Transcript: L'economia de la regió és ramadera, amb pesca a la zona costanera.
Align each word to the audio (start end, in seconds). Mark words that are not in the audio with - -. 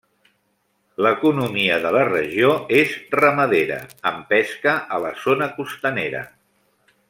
L'economia 1.05 1.75
de 1.83 1.91
la 1.97 2.01
regió 2.07 2.49
és 2.79 2.95
ramadera, 3.19 3.77
amb 4.13 4.27
pesca 4.35 4.75
a 4.97 5.01
la 5.07 5.13
zona 5.27 5.53
costanera. 5.61 6.25